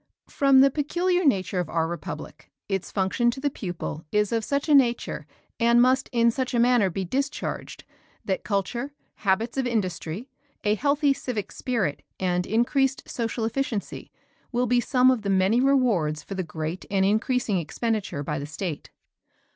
[0.31, 4.67] From the peculiar nature of our republic, its function to the pupil is of such
[4.67, 5.27] a nature
[5.59, 7.83] and must in such a manner be discharged
[8.25, 10.27] that culture, habits of industry,
[10.63, 14.11] a healthy civic spirit and increased social efficiency
[14.51, 18.47] will be some of the many rewards for the great and increasing expenditure by the
[18.47, 18.89] State.